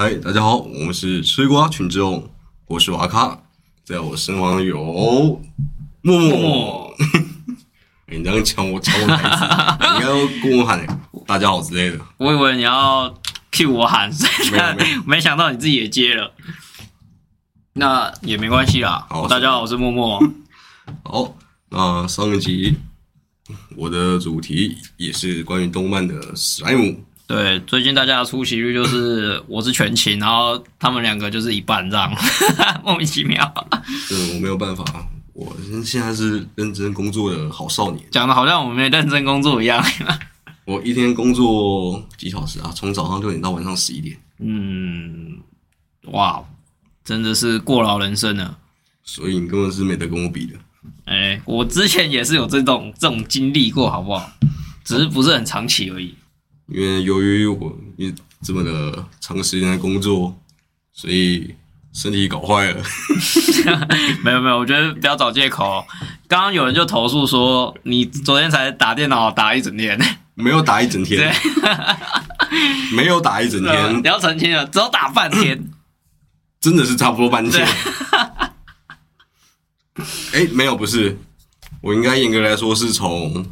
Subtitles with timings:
[0.00, 2.30] 嗨，大家好，我们是吃瓜群众，
[2.68, 3.42] 我是瓦卡，
[3.82, 4.80] 在我身旁有
[6.02, 6.94] 默默。
[8.06, 9.44] 哎你这样抢我抢我台词，
[9.98, 10.86] 你要跟我喊
[11.26, 11.98] “大家好”之类的。
[12.16, 13.12] 我以为你要
[13.50, 14.08] cue 我喊，
[14.52, 16.32] 没没 没想到你自己也接了。
[17.72, 19.04] 那也没关系啦。
[19.10, 20.22] 好大家好，我是默默。
[21.02, 21.34] 好，
[21.70, 22.76] 那上一集
[23.74, 27.02] 我的主题也是关于动漫的史莱姆。
[27.28, 32.10] 对，最近大家的出席率就是 我是全勤，然后他们两个就是一半这样，
[32.82, 33.52] 莫名其妙，
[34.08, 34.82] 对我没有办法，
[35.34, 38.02] 我现在是认真工作的好少年。
[38.10, 39.84] 讲的好像我们没认真工作一样。
[40.64, 42.72] 我一天工作几小时啊？
[42.74, 45.36] 从早上六点到晚上十一点，嗯，
[46.04, 46.42] 哇，
[47.04, 48.56] 真的是过劳人生呢。
[49.04, 50.54] 所以你根本是没得跟我比的。
[51.04, 54.30] 哎、我之前也是有这种这种经历过，好不好？
[54.82, 56.14] 只是不是很长期而已。
[56.68, 60.38] 因为由于我一这么的长时间的工作，
[60.92, 61.54] 所以
[61.92, 62.82] 身体搞坏了。
[64.22, 65.84] 没有没有，我觉得不要找借口。
[66.28, 69.98] 刚刚有人就投诉说，你昨天才打电脑打一整天，
[70.34, 71.34] 没有打一整对天，，
[72.94, 75.70] 没有打一整天你， 要澄清了，只有打半天。
[76.60, 77.68] 真的是差不多半对天。
[80.32, 81.16] 哎、没有，不是，
[81.80, 83.44] 我应该严格来说是从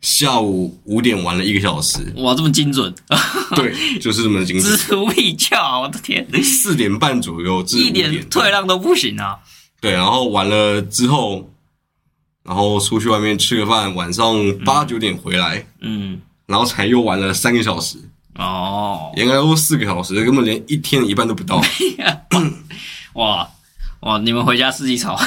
[0.00, 2.94] 下午五点玩了一个小时，哇，这么精准，
[3.56, 4.78] 对，就是这么精锱准。
[4.78, 5.80] 铢必较啊！
[5.80, 9.36] 我的天，四点半左右至一五点点退让都不行啊！
[9.80, 11.50] 对，然后完了之后，
[12.44, 17.98] 然后出去外面吃个饭，晚上八九点回来，嗯，然后才又玩了三个小时，
[18.36, 21.60] 哦，严格来说四个小时，根本连一天一半都不到。
[23.14, 23.48] 哇
[24.00, 25.18] 哇，你们回家自己炒。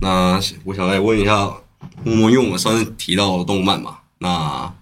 [0.00, 1.46] 那我想来问一下
[2.04, 4.72] 默默，因为我们上次提到动漫嘛，那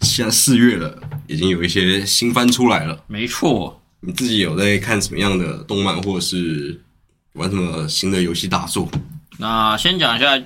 [0.00, 6.80] 现在四月了，已经有一些新番出来了，没错，你自己有在看什么样的动漫，或者是
[7.32, 8.88] 玩什么新的游戏大作？
[9.38, 10.40] 那先讲一下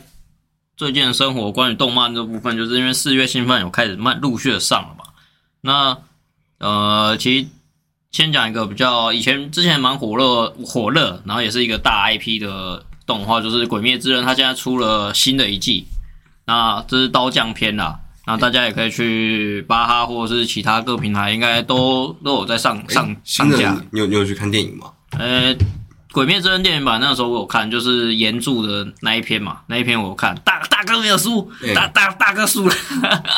[0.77, 5.05] 最近的生活，关于动漫这部分，就是因为四月新番有开始慢陆续的上了嘛。
[5.61, 5.99] 那
[6.59, 7.47] 呃，其实
[8.11, 15.87] 先讲一个比较以前之前蛮火热火热，然后也是一个大 IP 的动画，就是《鬼灭之刃》，它现在出了新的一季，
[16.47, 17.99] 那这是刀匠篇啦。
[18.27, 23.75] 那大家也可以去巴哈或者是其他各平台，应该都都有在上上上新架。
[23.91, 24.93] 你有你有去看电影吗？
[25.19, 25.55] 呃，
[26.13, 32.75] 《鬼灭之刃》电影版那个时候我有看，就是原著的那一篇嘛，那一篇我有看，大大哥没有输，对大大大哥输了。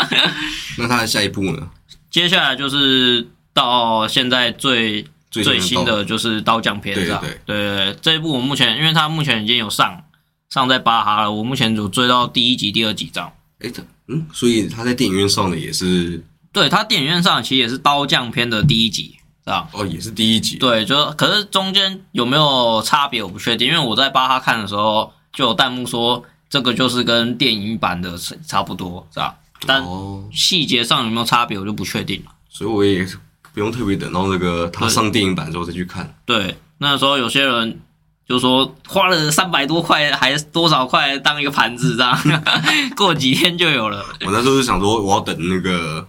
[0.76, 1.69] 那他的下一步呢？
[2.10, 10.02] 接下来就是到现在最最最新的就是刀匠篇，对这样对对对对，这一部我目前因为它目前已经有上
[10.48, 13.32] 上在巴哈了，我目前有追到第一集、第二集这样。
[13.60, 19.14] 哎，他嗯，所以他在电影院上的也是对，他电影院上其实也是刀匠篇的第一集，
[19.44, 19.68] 是吧。
[19.72, 20.56] 哦，也是第一集。
[20.56, 29.36] 对，就可是中间有没有差别我不确定，因为我在巴哈看的时候就有弹幕说这个就是跟电影版的差不多，是吧？
[29.66, 32.32] 但哦，细节上有没有差别我就不确定了。
[32.48, 33.06] 所以我也
[33.52, 36.14] 不用特别等到那个他上电影版之后再去看。
[36.24, 37.80] 对，那时候有些人
[38.28, 42.18] 就说花了三百多块还多少块当一个盘子这样，
[42.96, 44.04] 过几天就有了。
[44.24, 46.06] 我那时候是想说，我要等那个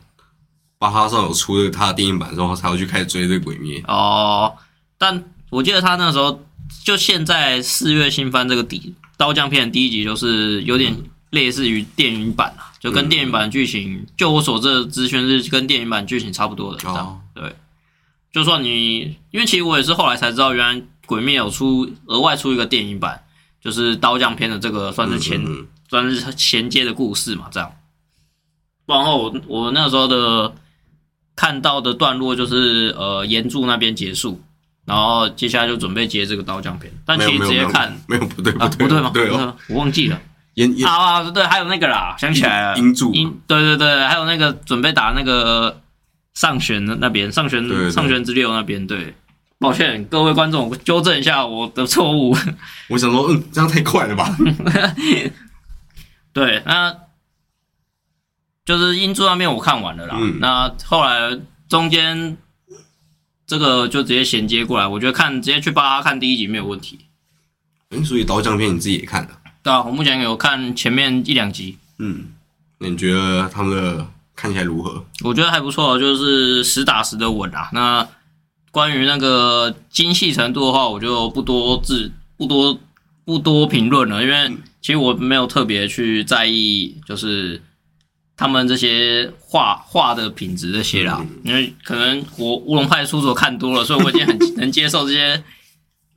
[0.78, 3.84] 巴哈上有出这个他的电影版之后，才会去开始追这个鬼灭。
[3.88, 4.53] 哦，
[4.97, 6.44] 但我记得他那时候
[6.84, 10.96] 就现在四月新番这个底刀匠片第一集，就是有点
[11.31, 16.80] 类似于电影版啊，就跟电影版剧情，就我所知的资讯是跟电影版剧情差不多的。
[16.80, 17.56] 这样、哦对，
[18.34, 23.22] 就算你，因为其实我也是后来才知道，原来鬼灭有出额外出一个电影版，
[23.62, 25.40] 就是刀匠篇的这个算是前、
[25.88, 27.72] 算是衔接的故事嘛，这样。
[28.88, 30.52] 然后我我那时候的
[31.36, 34.41] 看到的段落就是呃岩柱那边结束，
[34.86, 39.12] 然后接下来就准备接这个刀匠篇，但没其实直接看没有不对啊不对不对吗？
[39.14, 39.30] 对
[39.70, 40.20] 我忘记了
[40.56, 45.82] 烟烟啊啊对，还有那个啦，想起来了，英柱英对对对，还有那个准备打那个
[46.34, 49.16] 上旋的那边，上旋上旋之六那边，对。
[49.59, 52.36] 抱歉，各位观众，纠正一下我的错误。
[52.90, 54.36] 我想说，嗯，这样太快了吧？
[56.34, 56.97] 对，那
[58.66, 60.18] 就是英柱那边我看完了啦。
[60.20, 61.40] 嗯那后来
[61.70, 62.36] 中间
[63.46, 66.97] 这个就直接衔接过来，我觉得看直接去巴哈看第一集没有问题。
[67.92, 69.30] 嗯，所以刀匠片你自己也看了，
[69.63, 72.25] 对啊，我目前有看前面一两集，嗯，
[72.79, 75.05] 那你觉得他们的看起来如何？
[75.23, 77.69] 我觉得还不错，就是实打实的稳啊。
[77.73, 78.08] 那
[78.72, 82.79] 关于那个精细程度的话，我就不多字不多
[83.23, 87.61] 不多评论了，因为其实我没有特别去在意，就是
[88.35, 95.43] 他们这些画画的品质这些啦，因为可能我乌龙派出所看多了，所以我已经很 能接受这些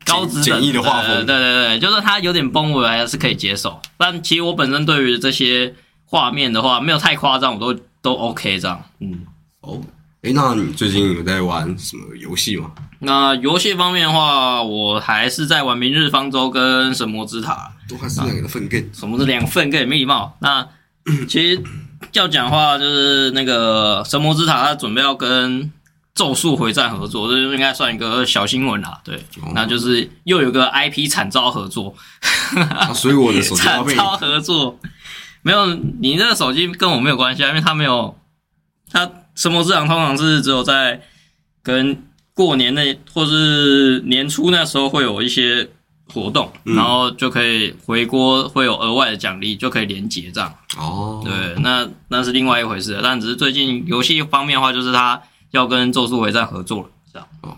[0.04, 3.80] 高质简易的画风对对对，就是它有点崩，我还是可以接受。
[3.96, 5.74] 但其实我本身对于这些
[6.04, 8.82] 画面的话，没有太夸张，我都都 OK 这样。
[9.00, 9.20] 嗯，
[9.60, 9.80] 哦，
[10.22, 12.70] 哎，那你最近有在玩什么游戏吗？
[13.00, 17.52] 那游戏方面的话，我还是在玩《明日方舟》跟《神魔之塔》。
[17.90, 20.34] 都还是两个的分 game，什么是两份更没礼貌？
[20.40, 20.66] 那
[21.28, 21.62] 其实
[22.12, 25.62] 要讲话就是那个《神魔之塔》，它准备要跟
[26.14, 29.00] 《咒术回战》合作，这就应该算一个小新闻啦。
[29.04, 31.94] 对，哦那就是又有个 IP 惨遭合作，
[32.70, 34.78] 啊所以我的手机 惨遭合作。
[35.42, 38.16] 没有，你那个手机跟我没有关系啊，因为它没有，
[38.90, 41.02] 它神魔之塔通常是只有在
[41.62, 42.02] 跟
[42.32, 45.68] 过年那或是年初那时候会有一些
[46.12, 50.54] 活动，嗯然后就可以回锅，会有额外的奖励，就可以连结这样。
[50.78, 52.98] 哦，对，那那是另外一回事。
[53.02, 55.20] 但只是最近游戏方面的话，就是他
[55.54, 57.28] 要跟咒术回战合作了，这样。
[57.42, 57.56] 哦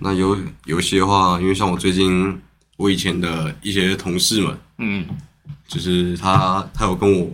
[0.00, 0.36] 那游
[0.66, 2.40] 游戏的话，因为像我最近
[2.76, 5.04] 我以前的一些同事们，嗯，
[5.66, 7.28] 就是他他有跟我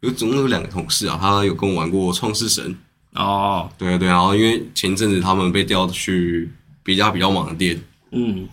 [0.00, 2.76] 有总共有两个同事啊，他有跟我玩过创世神，
[3.14, 6.50] 哦，对对，然后因为前阵子他们被调去
[6.82, 8.46] 别家比较忙的店，嗯，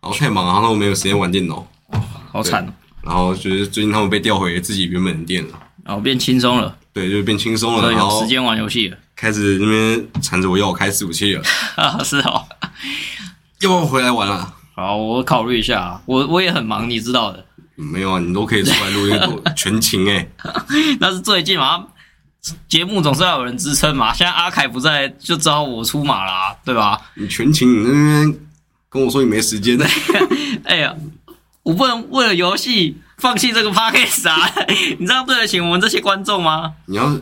[0.00, 1.66] 然后太忙了，然后没有时间玩电脑，
[2.32, 2.72] 好惨哦，
[3.02, 8.96] 然后就是最近他们被调回自己原本的店了，然后变轻松了，对，就变轻松了，然后有时间玩游戏了。
[9.16, 11.42] 开始那边缠着我要我开伺服器了，
[11.76, 12.44] 啊，是哦。
[13.60, 14.54] 要不要回来玩啊？
[14.74, 16.02] 好，我考虑一下啊。
[16.04, 17.44] 我我也很忙，你知道的。
[17.74, 20.28] 没有啊，你都可以出来录音，都全勤哎、
[21.00, 21.86] 那是最近嘛，
[22.68, 24.12] 节目总是要有人支撑嘛。
[24.12, 27.00] 现在阿凯不在，就只好我出马啦、对吧？
[27.14, 28.38] 你全勤，你那边
[28.90, 29.78] 跟我说你没时间，
[30.64, 30.94] 哎呀，
[31.62, 34.50] 我不能为了游戏放弃这个 podcast 啊！
[34.98, 36.74] 你这样对得起我们这些观众吗？
[36.86, 37.14] 你要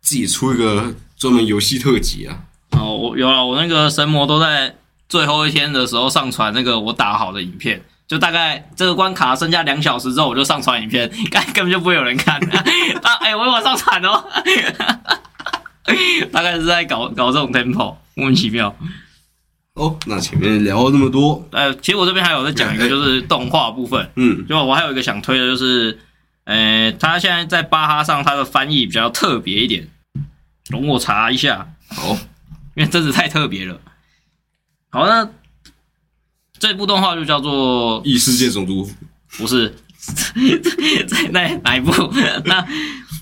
[0.00, 2.38] 自己出一个专门游戏特辑啊！
[2.72, 4.76] 哦，我有了，我那个神魔都在
[5.08, 12.36] 最后一天的时候上传那个我打好的影片，就大概这个关卡剩下两小时之后，我就上传影片，根 根本就不会有人看。
[12.36, 12.64] 啊，
[13.20, 14.24] 哎、我有往上传哦，
[16.30, 18.74] 大概是在搞搞这种 tempo，莫名其妙。
[19.74, 25.98] 哦，那前面聊了那么多，呃，其实我这边还有在讲一个，就是动画部分，嗯，就我还有一个想推的，就是，
[26.44, 29.88] 呃，他现在在巴哈上，他的翻译比较特别一点，
[30.68, 31.74] 容我查一下。
[31.88, 32.12] 好，
[32.74, 33.80] 因为真是太特别了。
[34.90, 35.28] 好，那
[36.58, 38.90] 这部动画就叫做异世界总督，
[39.36, 39.74] 不是
[41.06, 41.92] 在那哪一部？
[42.46, 42.66] 那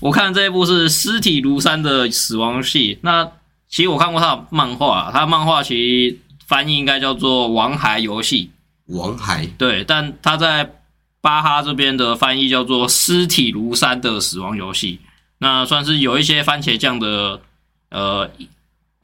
[0.01, 2.95] 我看这一部是《尸体如山的死亡游戏》。
[3.01, 3.31] 那
[3.67, 5.75] 其实我看过他的漫画，他的漫画其
[6.09, 6.17] 实
[6.47, 8.51] 翻译应该叫做《王牌游戏
[8.85, 10.75] 王海》，对，但他在
[11.19, 14.99] 巴哈这边的翻译叫做《尸体如山的死亡游戏》。
[15.39, 17.41] 那算是有一些番茄酱的
[17.89, 18.29] 呃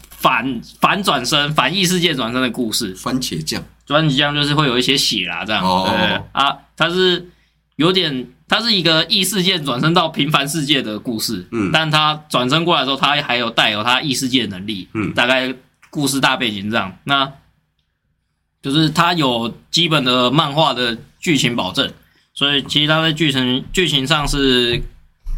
[0.10, 2.96] 反反转身、反异世界转身的故事。
[2.96, 5.64] 番茄酱，番茄酱就是会有一些血啦，这样。
[5.64, 7.30] 哦对啊，它是
[7.76, 11.48] 有点，它是一个异世界转身到平凡世界的故事。
[11.52, 14.88] 嗯但它转身过来的时候，它还有带有它异世界的能力。
[14.94, 15.54] 嗯大概
[15.90, 16.98] 故事大背景这样。
[17.04, 17.32] 那
[18.62, 21.92] 就是它有基本的漫画的剧情保证，
[22.34, 24.82] 所以其实它在剧情剧情上是，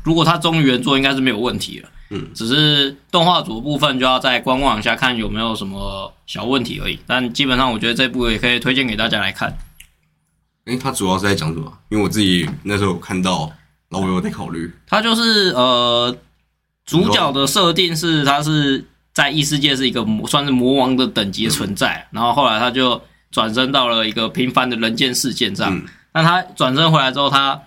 [0.06, 1.90] 如果它忠于原作，应该是没有问题了。
[2.12, 7.00] 嗯，只是动画组的部分就要再观望一下，看有没有什么小问题而已。
[7.08, 9.58] 但基本上，我觉得这部也可以推荐给大家来看。
[10.66, 11.72] 诶，他主要是在讲什么？
[11.90, 13.52] 因为我自己那时候有看到，
[13.90, 16.16] 然后我有在考虑，它就是呃，
[16.86, 23.02] 主角的设定是他是在异世界是一个魔，算是魔王的等级的存在，然后后来他就
[23.32, 25.76] 转身到了一个平凡的人间世界这样。
[25.76, 25.84] 嗯
[26.18, 27.62] 那他转身回来之后，他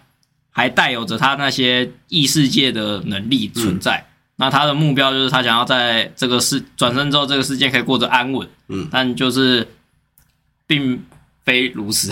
[0.59, 4.05] 还带有着他那些异世界的能力存在。
[4.35, 8.49] 那他的目标就是他想要在这个世转身之后，这个世界可以过得安稳。
[8.67, 9.69] 嗯，但就是
[10.67, 11.05] 并
[11.45, 12.11] 非如此。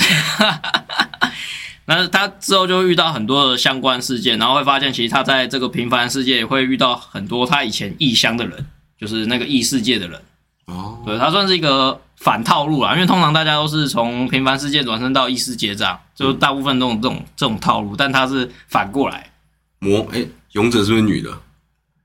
[1.86, 8.64] 那他之后就遇到很多的相关事件，然后会发现其实他在这个平凡世界也会遇到很多他以前异乡的人，
[8.96, 10.22] 就是那个异世界的人。
[10.66, 19.30] 哦，对，他算是一个反套路啦，因为通常大家都是从平凡世界转身到异世界这样，就大部分这种这种这种套路，但他是反过来。
[19.78, 21.30] 魔，哎，勇者是不是女的？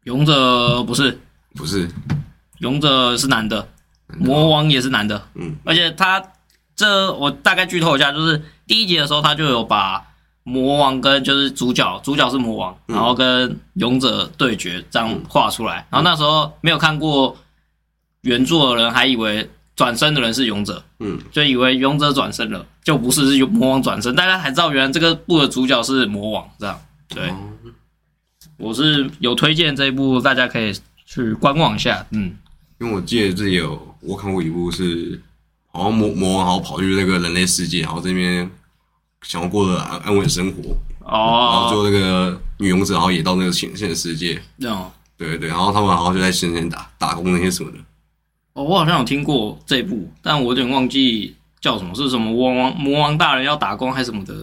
[0.04, 1.20] 勇者不是，
[1.56, 1.90] 不是，
[2.60, 3.68] 勇者是男的，
[4.18, 6.22] 魔王也是男的，嗯，而且他
[6.76, 10.04] 这我大概剧透一下，就是第一集的时候他就有把
[10.44, 12.96] 魔王跟就是主角，主角是魔王，嗯。
[12.96, 17.36] 然后跟勇者对决这样画出来，然后那时候没有看过
[18.22, 27.30] 原作的人还以为转身的人是勇者，嗯，就以为勇者转身了，就不是是魔王转身，大家才知道原来这个部的主角是魔王这样，对。
[27.30, 27.38] 哦，
[28.58, 30.72] 我是有推荐这一部，大家可以
[31.06, 32.06] 去观望一下。
[32.12, 32.36] 嗯，
[32.80, 35.20] 因为我记得这里有我看过一部是，
[35.72, 38.48] 好像魔魔王好像跑去那个人类世界，然后这边
[39.24, 44.40] 想要过着安安稳生活，然后最哦，后那个女勇者，然后也到那个现现实世界。
[44.60, 44.70] 对
[45.18, 47.78] 对对，然后他们好像就在现场打打工那些什么的，
[48.54, 54.34] 哦，我好像有听过这一部，但我有点忘记叫什么，是什么魔王魔王大人要打工还是什么的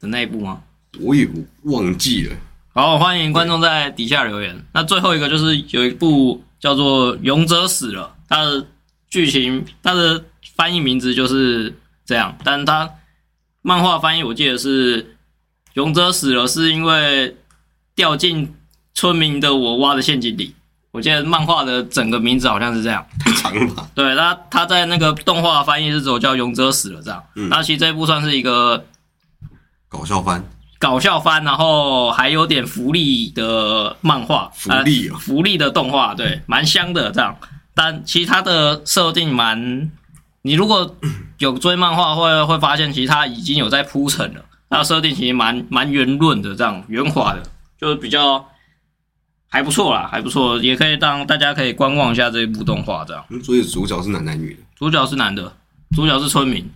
[0.00, 0.62] 的那一部吗？
[1.00, 1.28] 我也
[1.64, 2.36] 忘记了。
[2.74, 4.64] 好，欢迎观众在底下留言。
[4.72, 8.66] 那最后一个就是有一部叫做《勇者死了》，它的
[9.10, 10.24] 剧情，它的
[10.56, 11.74] 翻译名字就是
[12.06, 12.88] 这样，但它
[13.60, 15.04] 漫画翻译我记得是
[15.74, 17.36] 《勇者死了》，是因为
[17.94, 18.54] 掉进
[18.94, 20.54] 村民的我挖的陷阱里。
[20.92, 23.04] 我记得漫画的整个名字好像是这样。
[23.18, 23.88] 太长了吧？
[23.96, 27.22] 对，他他在那个动画翻译是走叫《勇者死了》这样。
[27.34, 28.84] 嗯那其实这一部算是一个
[29.88, 30.44] 搞笑番，
[30.78, 37.34] 搞笑番，然后还有点福利的漫画，福利哦呃福利的动画，对，蛮香的这样。
[37.74, 39.90] 但其实它的设定蛮，
[40.42, 40.94] 你如果
[41.38, 44.44] 有追漫画会会发现，其实它已经有在铺陈了。
[44.68, 47.42] 它的设定其实蛮蛮圆润的，这样圆滑的，
[47.80, 48.46] 就是比较
[49.52, 53.22] 还不错啦，还不错，也可以让大家可以观望一下这一部动画这样。
[53.28, 55.54] 嗯所以主角是男男女的，主角是男的，
[55.94, 56.66] 主角是村民，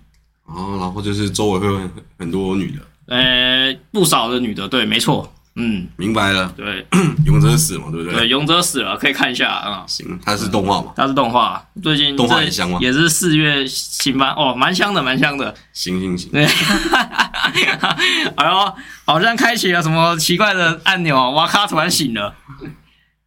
[0.46, 6.86] 然后然后就是周围会有很很多女的，呃，不少的女的，对，没错，嗯，明白了，对
[7.24, 8.20] 勇者死嘛，对不对？
[8.20, 9.84] 对，勇者死了，可以看一下啊。
[9.86, 15.54] 行，它是动画嘛，它是动画，最近动画这很香吗也是四月新番哦，蛮香的，蛮香的。
[15.72, 16.44] 行行行，对，
[18.36, 18.74] 哎呦，
[19.06, 21.30] 好像开启了什么奇怪的按钮啊！
[21.30, 22.34] 哇咔，突然醒了。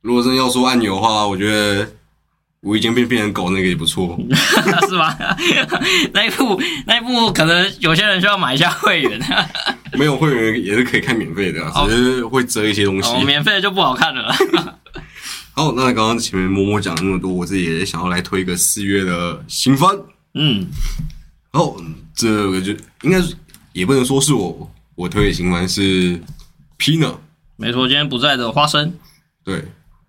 [0.02, 1.90] 如果真要说按钮的话，我觉得
[2.62, 4.20] 无意间变变成狗那个也不错，
[4.90, 5.18] 是吧？
[6.14, 9.20] 那一部那一部可能有些人需要买一下会员，
[9.98, 13.10] 没有会员也是可以看免费的只是会遮一些东西。
[13.10, 14.36] 哦，免费的就不好看了。
[15.52, 19.98] 好，那刚刚前面默默讲了那么多，我自己也想要来推一个四月的新番。
[20.34, 20.68] 嗯，
[21.52, 21.76] 好，
[22.14, 22.74] 这个就
[23.04, 23.34] 应该是
[23.72, 26.22] 也不能说是我我推的新番是
[26.78, 27.16] Pina，
[27.56, 28.94] 没错，今天不在的花生，
[29.46, 29.64] 对，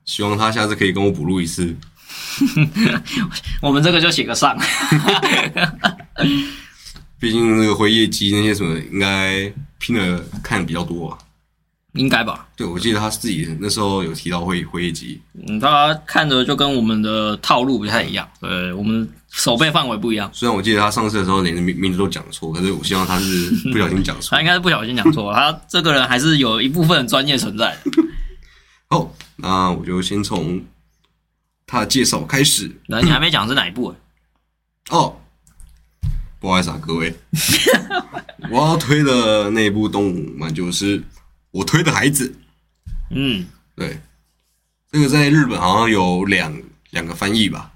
[0.04, 1.76] 希望他下次可以跟我补录一次。
[3.62, 4.56] 我们这个就写个上。
[7.18, 11.18] 毕竟那个回忆机那些什么，应该 Pina 看比较多啊。
[11.94, 12.46] 应该吧？
[12.56, 20.30] 对，我记得他自己那时候有提到辉辉夜姬，嗯，他看着就跟我们的套路不太一样，对，我们手背范围不一样。
[20.32, 24.40] 虽然我记得他上次的时候连名名字都讲错，可是我希望他是不小心讲错 他。
[24.40, 27.90] 应该是不小心讲错，他这个人还是有一部分专业存在的。
[28.88, 30.62] 好，那我就先从
[31.70, 32.68] 他的介绍开始。
[32.88, 33.96] 那你还没讲是哪一部、欸？
[34.90, 35.16] 哦，
[36.40, 37.14] 不好意思啊，各位，
[38.50, 41.00] 我要推的那部动漫就是
[41.52, 42.34] 我推的孩子。
[43.10, 43.46] 嗯，
[43.76, 44.00] 对，
[44.90, 46.60] 这个在日本好像有两
[46.90, 47.70] 两个翻译吧？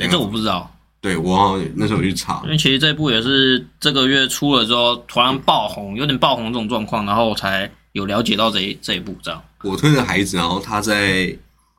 [0.00, 9.40] 欸这我不知道，对我好像那时候有去查因，为其实这部也是这个月出了之后突然爆红，有点爆红这种状况，然后我才有了解到这一这一部这样。
[9.62, 11.32] 我推的孩子，然后他在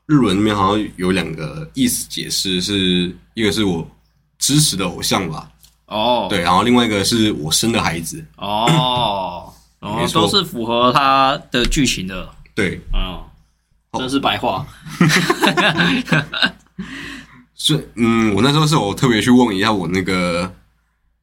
[0.07, 3.87] 日文里面好像有两个意思解释，是一个是我
[4.37, 5.49] 支持的偶像吧，
[5.85, 13.19] 哦，对，然后另外一个是我生的孩子，哦， 哦没，错都是符合他的剧情的，对，嗯，
[13.99, 14.65] 真是白话。
[17.55, 20.51] 是嗯，我那时候是我特别去问一下我那个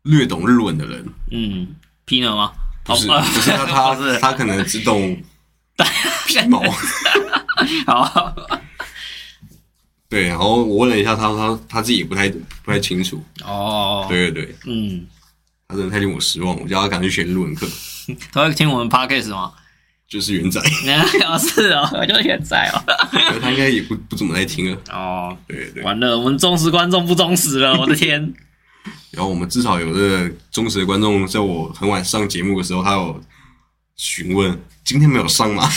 [0.04, 1.66] 略懂日文的人，嗯
[2.06, 2.52] ，Pino 吗？
[2.84, 4.18] 不是，哦不是他他 不是。
[4.20, 5.20] 他可能只懂
[6.26, 6.62] 皮毛，
[7.86, 8.34] 好，
[10.08, 15.06] 对，然后我问了一下他，他他自己也不太不太清楚，哦，对对对，嗯，
[15.68, 17.66] 他真的太令我失望，我叫他赶紧去学日文课，
[18.32, 19.52] 他会听我们 podcast 吗？
[20.08, 20.58] 就是元仔，
[21.28, 22.80] 哦，是哦，我就现在哦。
[23.42, 28.32] 他应该也不不怎么在听了，哦，对对，完了，我们忠实观众不忠实了，我的天！
[29.12, 33.20] 然后我们至少有这个忠实的观众，在我很晚上节目的时候，他有
[33.96, 35.68] 询问今天没有上吗？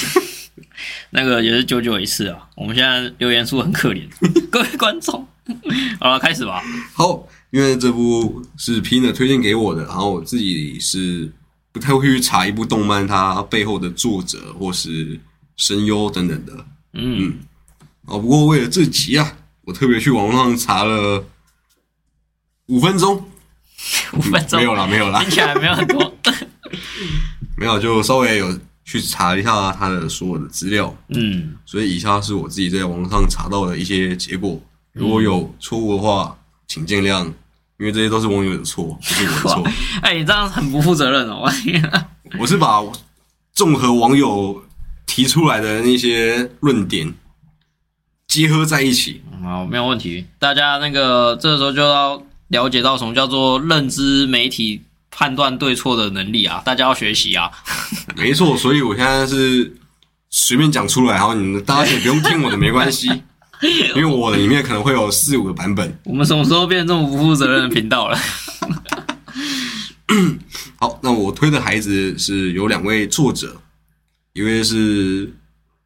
[1.12, 2.50] 那个也是久久一次啊。
[2.56, 4.08] 我们现在留言数很可怜，
[4.50, 5.25] 各位观众。
[6.00, 6.63] 好了，开始吧。
[6.94, 11.32] 好，因为这部是 Pina 推荐给我的，然后我自己是
[11.72, 15.20] 不太会去查一部动漫它背后的作者或是
[15.58, 16.65] 声优等等的。
[16.94, 17.39] 嗯，
[18.06, 21.25] 哦，不过为了这集啊，我特别去网络上查了
[22.68, 23.18] 五分钟，
[24.13, 26.13] 五分钟没有了，没有了听，起来没有很多。
[27.58, 28.58] 没有，就稍微有
[28.92, 37.24] 去查一下他的所有的资料，嗯，所以以下是我自己在网上查到的一些结果，如果有错误的话，请见谅，
[37.80, 39.64] 因为这些都是网友的错，不是我的错。
[40.04, 41.40] 哎、你这样很不负责任哦。
[41.46, 42.06] 我天啊
[42.38, 42.84] 我是把
[43.54, 44.62] 综合网友
[45.06, 47.14] 提出来的那些论点
[48.28, 49.22] 结合在一起。
[49.42, 50.26] 好，没有问题。
[50.38, 57.51] 大家那个这时候就要了解到什么叫做认知媒体判断对错的能力啊，大家要学习啊。
[58.18, 59.75] 没错，所以我现在是
[60.30, 63.08] 随便讲出来，然后你们大家也不用听我的，没关系，
[63.96, 66.00] 因为我的里面可能会有四五个版本。
[66.06, 68.18] 我们什么时候变成这么不负责任的频道了？
[70.77, 73.62] 好，那我推的孩子是有两位作者，
[74.34, 75.32] 一位是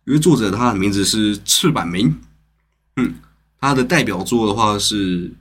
[0.05, 2.15] 一位作者，他的名字是赤坂明，
[2.95, 3.15] 嗯，
[3.59, 5.27] 他的代表作的话是《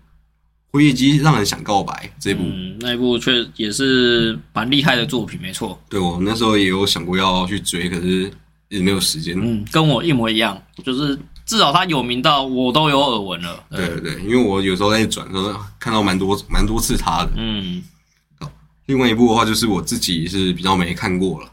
[0.74, 5.80] 辉夜姬让人想告白》这部，嗯，那一部确也是蛮厉害的作品，没错。
[5.88, 8.28] 对我那时候也有想过要去追，可是
[8.68, 9.38] 一直没有时间。
[9.40, 11.16] 嗯，跟我一模一样，就是
[11.46, 13.64] 至少他有名到我都有耳闻了。
[13.70, 17.30] 对对对，因为我有时候在转的时候看到蛮多蛮多次他的。
[17.36, 17.80] 嗯，
[18.86, 21.48] 另外一部的话，就是我自己是比较没看过了。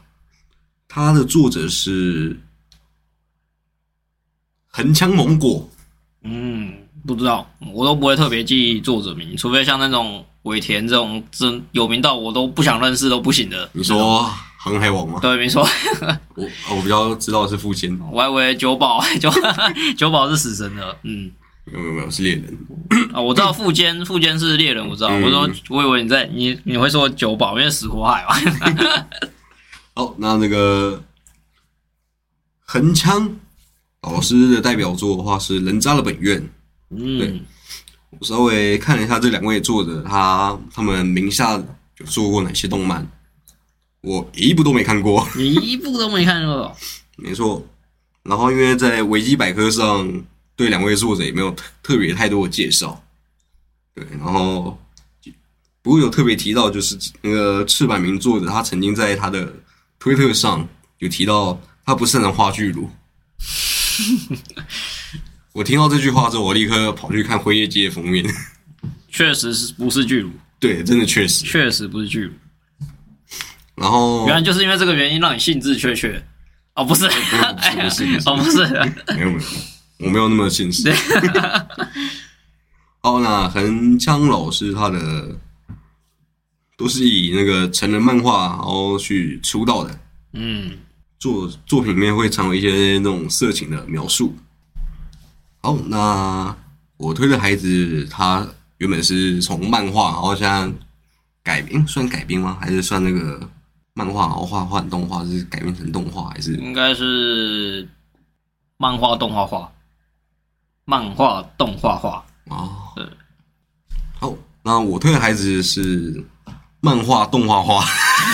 [0.88, 2.36] 他的作者是
[4.66, 5.70] 横枪猛果，
[6.24, 6.74] 嗯，
[7.06, 13.68] 不知道，我都不会特别记作者名，除非像那种尾田这种真有名到我都不想认识都不行的。
[13.72, 14.24] 你说
[14.56, 15.18] 航海王吗？
[15.20, 15.66] 对，没错。
[16.36, 19.30] 我我比较知道的是富坚，我还以为九保 九
[19.96, 21.30] 九保是死神的，嗯，
[21.64, 22.58] 没有没有没有是猎人。
[23.12, 25.08] 啊，我知道富坚富坚是猎人，我知道。
[25.10, 29.06] 嗯我说我以为你在你你会说九保，因为死火海嘛。
[29.94, 31.02] 好，那那个
[32.64, 33.28] 横枪
[34.02, 36.40] 老师的代表作的话是《人渣的本愿》。
[36.94, 37.40] 嗯，
[38.10, 41.54] 我稍微看了一下这两位作者，他他们名下
[41.98, 43.06] 有做过哪些动漫，
[44.02, 45.26] 我一部都没看过。
[45.36, 46.76] 你一部都没看过。
[47.16, 47.66] 没错，
[48.22, 53.02] 然后因为在维基百科上对两位作者也没有特特别太多的介绍，
[53.94, 54.78] 对，然后
[55.80, 59.52] 不过有特别提到就是那个赤坂明作者，他曾经在他的
[59.98, 60.68] 推特上
[60.98, 62.90] 有提到他不擅长画巨乳。
[65.52, 68.24] 我听到这句话之后，我立刻跑去看《辉夜姬》的封面。
[69.08, 71.44] 确实是不是巨乳，对，真的确实。
[71.44, 72.32] 确实不是巨乳。
[73.74, 76.22] 然后原来就是因为这个原因让你兴致缺缺。
[76.74, 78.66] 哦，不是，不是不是 哦，不是，
[79.14, 79.40] 没有没有，
[79.98, 80.90] 我没有那么现实。
[83.02, 85.36] 哦， 那横枪老师他的
[86.78, 90.00] 都是以那个成人漫画然后去出道的，
[90.32, 90.72] 嗯，
[91.18, 94.34] 作作品里面会常有一些那种色情的描述。
[95.62, 96.56] 好，那
[96.96, 98.44] 我推的孩子他
[98.78, 100.72] 原本是从漫画，然后现在
[101.42, 102.58] 改编，算改编吗？
[102.60, 103.48] 还是算那个
[103.94, 107.88] 漫画，然后画换动画，是改编成动画，还是应该是
[108.76, 109.70] 漫画动画画，
[110.84, 112.24] 漫画动画画。
[112.46, 113.06] 哦，对。
[114.18, 116.24] 好，那我推的孩子是
[116.80, 117.84] 漫画动画画，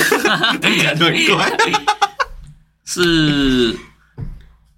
[0.63, 1.59] 听起来就很怪。
[2.87, 3.79] 是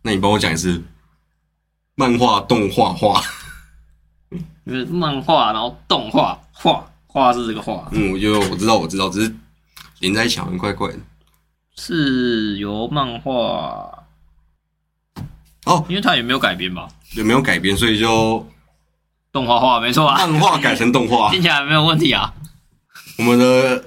[0.02, 0.82] 那你帮我讲一次，
[2.00, 3.22] 漫画动画画。
[4.66, 9.34] 就是漫画，然后动画画画是这个画，嗯，我就我知道我知道，只是
[9.98, 10.98] 连在一起好像怪怪的。
[11.76, 13.32] 是由漫画
[15.66, 16.88] 哦，因为它也没有改编吧？
[17.16, 18.48] 也没有改编，所以就
[19.32, 21.30] 动画画没错啊，漫画改成动画。
[21.30, 22.32] 听起来没有问题啊。
[23.18, 23.84] 我们的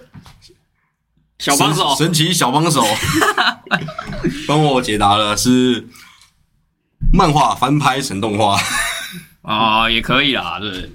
[1.40, 2.84] 小帮手神神奇小帮手
[4.48, 5.88] 帮我解答了，是
[7.14, 8.60] 漫画翻拍成动画。
[9.44, 10.92] 啊、也可以啦，对。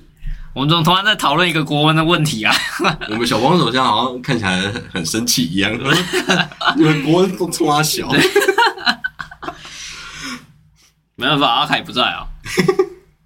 [0.55, 2.53] 我们怎么突然在讨论一个国文的问题啊？
[3.11, 5.73] 我们小帮手现在好像看起来很很生气一样，
[6.77, 8.11] 你们国文都冲他小。
[11.15, 12.27] 没办法，阿凯不在啊，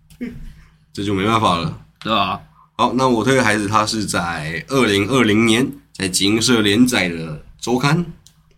[0.92, 1.78] 这就没办法了。
[2.00, 2.40] 对吧？
[2.76, 8.04] 好，那我推的孩子他是在二零二零年在集英社连载的周刊，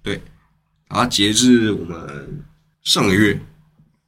[0.02, 0.20] 对，
[0.88, 2.42] 啊截至我们
[2.82, 3.38] 上个月，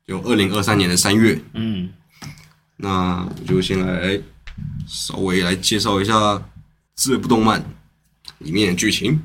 [0.06, 1.92] 就二零二三年的三月，嗯，
[2.76, 4.20] 那我就先来
[4.86, 6.40] 稍微来介绍一下
[6.94, 7.64] 这部动漫
[8.38, 9.20] 里面的剧情。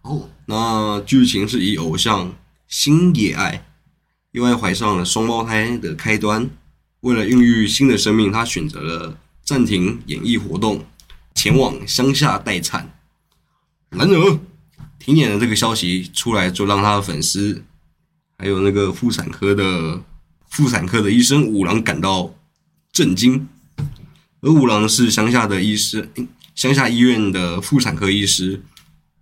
[0.00, 2.34] 哦，那剧情是以偶像
[2.68, 3.66] 星野爱
[4.32, 6.48] 意外怀上了双胞胎的开端。
[7.00, 10.84] 为了孕育新的生命，她选择了暂停演艺活动，
[11.34, 12.98] 前往乡下待产。
[13.90, 14.40] 然而，
[14.98, 17.62] 停演的这个消息出来，就让他的粉丝
[18.40, 20.02] 还有那个妇产科的
[20.48, 22.32] 妇产科的医生五郎感到
[22.90, 23.46] 震惊。
[24.40, 26.08] 而五郎是乡下的医师，
[26.54, 28.62] 乡下医院的妇产科医师。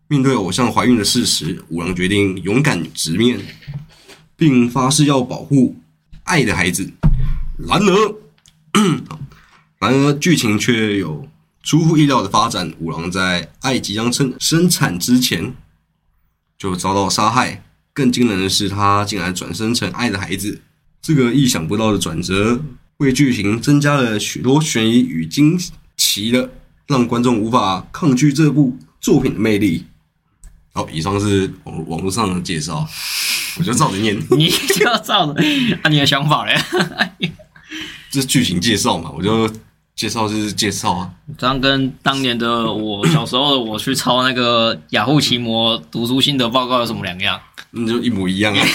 [0.06, 3.40] 面对偶像怀孕的事实，五郎决定勇敢直面，
[4.36, 5.76] 并发誓要保护
[6.22, 6.90] 爱的孩子。
[7.58, 8.14] 然而，
[9.80, 11.28] 然而剧情却有
[11.64, 12.72] 出乎意料的发展。
[12.78, 15.52] 五郎在爱即将生生产之前，
[16.56, 17.64] 就遭到杀害，
[17.98, 20.60] 更惊人的是，他竟然转生成爱的孩子。
[21.02, 22.60] 这个意想不到的转折，
[22.98, 25.58] 为剧情增加了许多悬疑与惊
[25.96, 26.48] 奇的，
[26.86, 29.84] 让观众无法抗拒这部作品的魅力。
[30.72, 32.86] 好，以上是网网络上的介绍，
[33.58, 34.16] 我就照着念。
[34.30, 35.42] 你就要照着，
[35.82, 36.56] 按、你的想法嘞？
[38.12, 39.50] 这是剧情介绍嘛，我就
[39.96, 41.10] 介绍就是介绍啊。
[41.36, 47.40] 这样跟当年的我小时候的我去抄那个雅虎奇摩读书心得报告有什么两样？
[47.70, 48.66] 那就一模一样啊。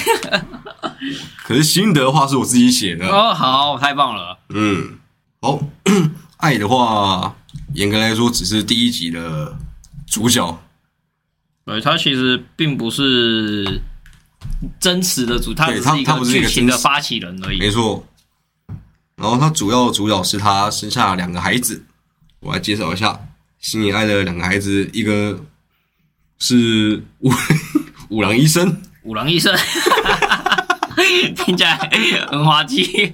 [1.43, 3.07] 可是心得的话是我自己写的。
[3.07, 4.39] 哦，好，太棒了。
[4.49, 4.97] 嗯，
[5.41, 5.59] 好，
[6.37, 7.35] 爱的话，
[7.73, 9.57] 严格来说只是第一集的
[10.07, 10.61] 主角。
[11.65, 13.81] 对，他其实并不是
[14.79, 17.59] 真实的主，他对只是一个剧情的发起人而已。
[17.59, 18.05] 没错。
[19.15, 21.85] 然后他主要的主角是他生下两个孩子，
[22.39, 23.19] 我来介绍一下
[23.59, 25.39] 心里爱的两个孩子，一个
[26.39, 27.31] 是五
[28.13, 29.51] 五郎医生，五郎医生，
[31.35, 31.75] 听起来
[32.29, 33.11] 很滑稽。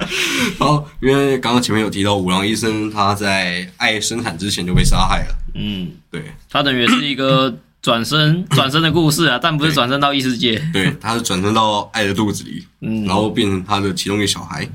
[0.58, 6.32] 好，因为刚刚前面有提到五郎医生他在爱生产之前就被杀害了，嗯，对。
[6.48, 10.58] 他等于是一个转身 转身的故事啊，但不是转身到异世界。
[10.72, 14.66] 对，他是转身到爱的肚子里，嗯，然后变成他的其中一个小孩，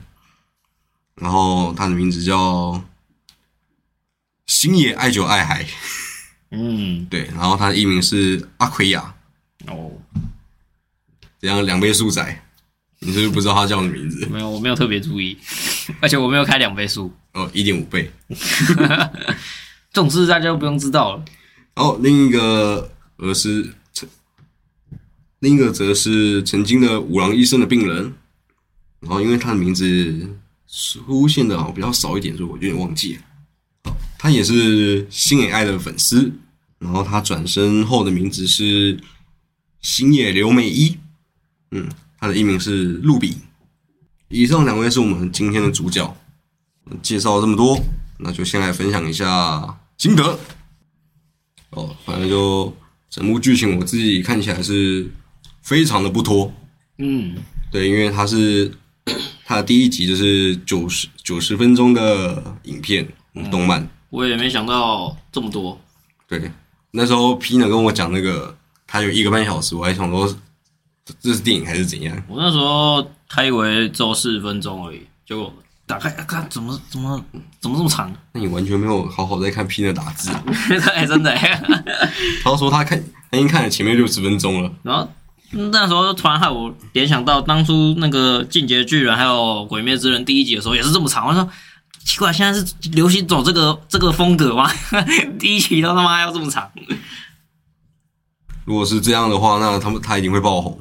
[1.15, 2.79] 然后他的名字叫
[4.45, 5.65] 星野爱久爱海，
[6.51, 9.15] 嗯，对，然后他的艺名是阿奎亚，
[9.67, 9.91] 哦，
[11.39, 12.43] 这样两倍数仔，
[12.99, 14.26] 你是不是不知道他叫什么名字？
[14.28, 15.38] 没有，我没有特别注意，
[16.02, 18.12] 而且我没有开两倍速，哦，一点五倍。
[19.91, 21.26] 这种事大家都不用知道了。
[21.76, 24.10] 然后另一个则是曾，
[25.39, 28.13] 另一个则是曾经的五郎医生的病人，
[28.99, 30.30] 然后因为他的名字
[30.67, 33.21] 出现的好像比较少一点，所以我有点忘记了。
[33.84, 36.32] 好他也是星野爱的粉丝，
[36.80, 38.99] 然后他转身后的名字是
[39.83, 40.97] 星野留美一，
[41.71, 43.37] 嗯，他的艺名是露比。
[44.29, 46.17] 以上两位是我们今天的主角，
[47.03, 47.77] 介绍了这么多，
[48.17, 50.39] 那就先来分享一下心得。
[51.71, 52.73] 哦，反正就
[53.09, 55.11] 整部剧情我自己看起来是
[55.61, 56.51] 非常的不拖，
[56.99, 57.35] 嗯，
[57.69, 58.71] 对，因为它是
[59.43, 63.05] 它的第一集就是九十九十分钟的影片、
[63.51, 65.79] 动漫，我也没想到这么多。
[66.27, 66.49] 对，
[66.91, 68.55] 那时候 P 呢跟我讲那个
[68.93, 70.27] 它有一个半小时，我还想说
[71.03, 72.15] 这这是电影还是怎样？
[72.27, 75.51] 我那时候还以为只有四十分钟而已，结果
[75.88, 77.19] 打开啊看怎么怎么
[77.60, 78.13] 怎么这么长？
[78.34, 80.29] 那你完全没有好好在看 P 的打字，
[80.93, 81.60] 哎，真的欸。
[82.43, 85.10] 他说他看他已经看了前面六十分钟了，然后
[85.71, 89.34] 那时候突然害我联想到当初那个《进阶巨人》还有
[89.67, 91.49] 《鬼灭之刃》第一集的时候也是这么长，我说
[92.06, 94.69] 奇怪，现在是流行走这个这个风格吗？
[95.39, 96.69] 第一集都他妈要这么长？
[98.65, 100.80] 如果是这样的话，那他们他一定会爆红，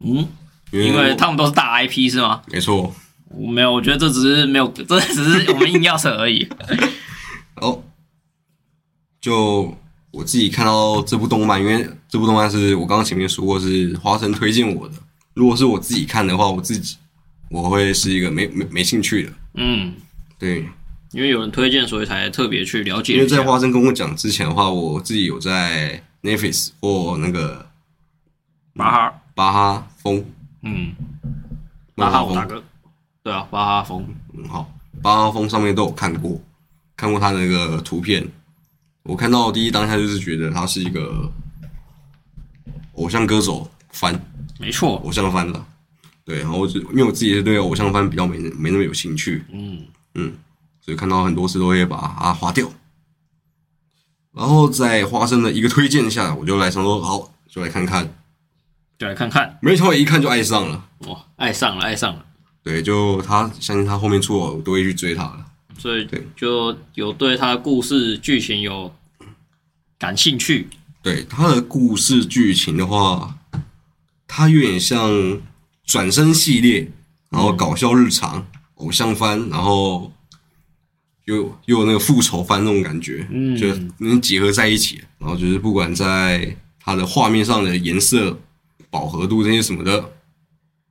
[0.00, 0.26] 嗯，
[0.72, 2.42] 因为他们都是大 IP 是吗？
[2.46, 2.94] 没错。
[3.30, 6.48] 我没有，我觉得这只是没有， 这只是我们硬要扯而已。
[7.60, 7.82] 哦，
[9.20, 9.76] 就
[10.10, 14.94] 我自己看到这部动漫，因为这部动漫是我刚刚前面说过是花生推荐我的。
[15.34, 16.96] 如果是我自己看的话，我自己
[17.50, 19.32] 我会是一个没没没兴趣的。
[19.54, 19.94] 嗯，
[20.38, 20.66] 对，
[21.12, 23.26] 因为有人推荐，所以才特别去了解因为。
[23.26, 27.66] 在花生跟我讲之前的话，我自己有在 Netflix 或那个
[28.74, 30.24] 巴哈，巴哈风
[30.62, 30.94] 嗯，
[31.94, 32.64] 巴哈风，巴哈我大哥，
[33.22, 34.70] 对啊，巴哈风，嗯好，
[35.02, 36.40] 巴哈风上面都有看过，
[36.96, 38.26] 看过他的那个图片。
[39.04, 41.32] 我看到第一当下就是觉得他是一个
[42.94, 44.12] 偶像歌手翻。
[44.58, 45.66] 没错，偶像翻了。
[46.24, 49.44] 对，然后我就因为我自己是对偶像番比较没没那么有兴趣，
[50.14, 50.32] 嗯，
[50.80, 52.70] 所以看到很多次都会把它划掉。
[54.38, 58.14] 然后在花生的一个推荐下，我就来想说，好，就来看看。
[58.96, 60.84] 就来看看，没错，一看就爱上了。
[61.06, 62.24] 哇，爱上了，爱上了，
[62.62, 65.44] 对，就他相信他后面出了，我都会去追他的。
[65.76, 68.92] 所以对就有对他的故事剧情有
[69.98, 70.68] 感兴趣。
[71.02, 73.38] 对他的故事剧情的话，
[74.26, 75.40] 他有点像
[75.84, 76.90] 转身系列，
[77.30, 80.12] 然后搞笑日常、偶像番，然后
[81.28, 81.36] 又
[81.66, 83.66] 又有那个复仇番那种感觉，嗯就
[83.98, 85.00] 能结合在一起。
[85.18, 88.38] 然后就是不管在它的画面上的颜色、
[88.88, 90.12] 饱和度这些什么的，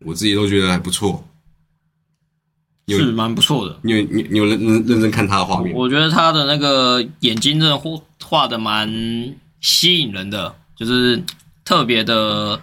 [0.05, 1.23] 我自己都觉得还不错。
[2.85, 3.79] 有是蛮不错的。
[3.81, 5.75] 你有你你有认认认真看他的画面？
[5.75, 8.87] 我觉得他的那个眼睛真的画画的蛮
[9.59, 11.21] 吸引人的，就是
[11.65, 12.61] 特别的，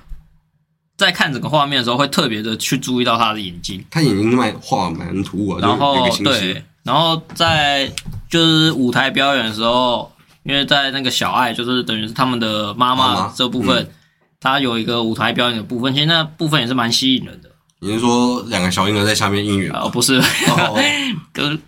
[0.97, 7.91] 在看整个画面的时候会特别的去注意到他的眼睛，他眼睛蛮画得蛮突兀啊，然后对，然后在
[8.31, 13.91] 就是舞台表演的时候，因为在那个小爱就是等于是他们的妈妈这部分，
[14.39, 17.51] 他有一个舞台表演的部分，其实那部分也是蛮吸引人的。
[17.81, 19.73] 你是说两个小婴儿在下面应援？
[19.73, 20.81] 哦，不是，哦。
[21.33, 21.59] 跟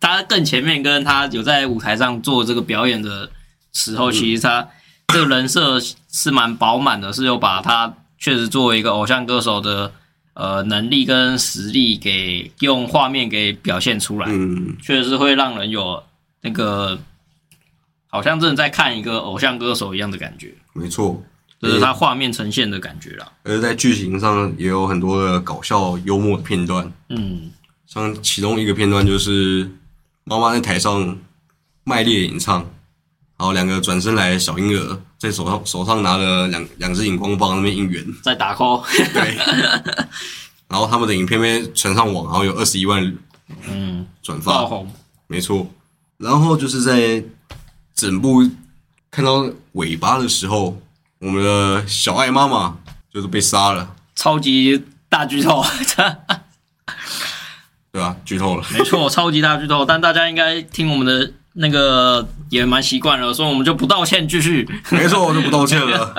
[0.00, 3.30] 他更前面跟他有在舞台上做这个表演的
[3.72, 4.68] 时候，其实他
[5.08, 5.80] 这个人设
[6.12, 9.92] 是蛮饱满的，是有把他确实作为一个偶像歌手的
[10.38, 16.00] 呃能力跟实力给用画面给表现出来，嗯，确实是会让人有
[16.40, 16.96] 那个
[18.06, 21.20] 好像真的在看一个偶像歌手一样的感觉，没错。
[21.60, 23.32] 这是他画面呈现的感觉啦。
[23.42, 27.50] 而在剧情上也有很多的搞笑幽默的片段，嗯，
[27.84, 29.68] 像其中一个片段就是
[30.22, 31.18] 妈妈在台上
[31.82, 32.60] 卖力演唱，
[33.36, 39.36] 然后两个转身来的小婴儿在手上手上拿了两两只荧光棒那边应援，在打 call，对，
[40.68, 43.16] 然后他们的影片被传上网，然后有二十一万
[43.68, 44.92] 嗯，转发，爆红，
[45.26, 45.66] 没错。
[46.18, 47.22] 然后就是在
[47.94, 48.48] 整部
[49.10, 50.80] 看到尾巴的时候，
[51.18, 52.76] 我们的小爱妈妈
[53.12, 55.64] 就是被杀了，超级大剧透。
[57.90, 58.14] 对吧？
[58.24, 64.68] 剧透了，没错，超级大剧透，但大家应该听我们的那个也蛮习惯了，所以我们就不道歉，继续。
[64.90, 66.14] 没错，我就不道歉了。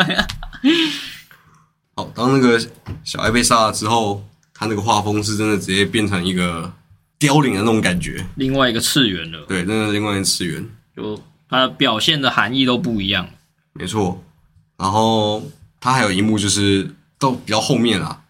[1.95, 2.59] 好，当那个
[3.03, 6.71] 小爱被杀了之后，他那个画风是真的直接变成一个
[7.17, 13.27] 凋零的那种感觉，另外一个次元了，对，真的另外一个次元，就他的表现的含义都不一样。
[13.73, 14.23] 没错。
[14.77, 15.43] 然后
[15.81, 18.21] 他还有一幕就是到比较后面啊，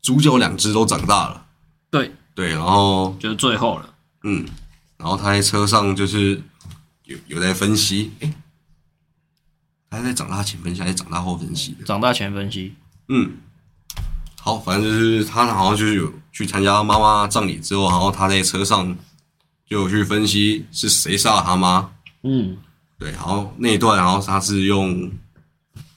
[0.00, 1.46] 主角两只都长大了，
[1.90, 3.86] 对，对，然后就是最后了。
[4.22, 4.46] 嗯，
[4.96, 6.40] 然后他在车上就是
[7.10, 8.32] 有有在分析，诶，
[9.90, 11.84] 他在长大前分析还是长大后分析的？
[11.84, 12.72] 长大前分析，
[13.08, 13.32] 嗯，
[14.40, 18.96] 好，反正就是他好像就是有去参加妈妈葬礼之后，然后他在车上
[19.66, 21.90] 就有去分析是谁杀了他妈，
[22.22, 22.56] 嗯，
[22.96, 25.10] 对，然后那一段，然后他是用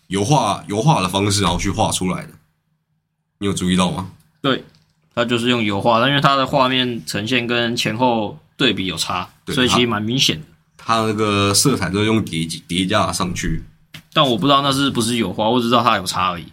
[0.07, 2.33] 油画油画的方式，然后去画出来的，
[3.37, 4.09] 你有注意到吗？
[4.41, 4.63] 对，
[5.13, 10.47] 他就是用油画，但因为他的画面呈现跟前后对比有差，对所以其实蛮明显的。
[10.85, 13.63] 他那个色彩都是用叠叠加上去，
[14.11, 16.45] 但我不知道那是不是油画，我只知道它有差而已。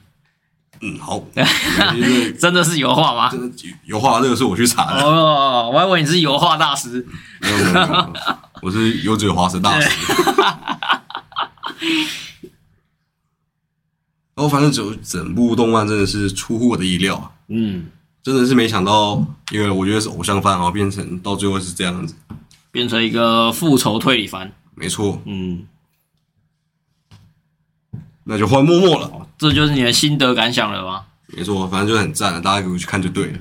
[0.83, 1.23] 嗯，好，
[2.41, 3.29] 真的是油画吗？
[3.29, 7.07] 真的油画这个是我去查的，哦，我还以为你是油画大师。
[7.41, 9.91] 没有没有没有，没有我是油嘴滑舌大师。
[14.35, 17.89] 然 后反正整整部动漫真的是出乎我的意料啊，嗯，
[18.23, 22.15] 真的是没想到，因为我觉得是偶像番，然后变成到最后是这样子。
[22.71, 24.53] 变成一个复仇推理番。
[24.75, 25.67] 没错，嗯，
[28.25, 29.27] 那就换默默了。
[29.39, 31.05] 这就是你的心得感想了吗？
[31.27, 33.39] 没错，反正就很赞了，大家给我去看就对了。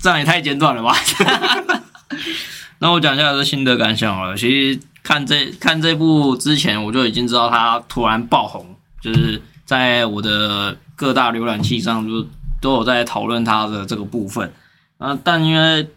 [0.00, 0.94] 这样也太简短了吧？
[2.78, 4.36] 那我讲一下我的心得感想好了。
[4.36, 12.26] 其实看这看这部之前，我就已经知道它突然爆红，就是在我的各大浏览器上就
[12.60, 14.52] 都有在讨论它的这个部分。
[14.98, 15.88] 啊，但因为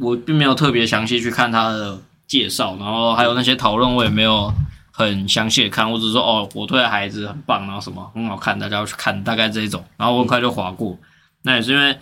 [0.00, 4.52] 我并没有特别详细去看他的介绍，然后还有那些讨论，我也没有
[4.90, 10.98] 很详细的看，我只是说哦，我推的孩子很棒，然后什么很好看，大家要去看，大概这一种，然后我很快就划过。
[11.42, 11.98] 那也是因为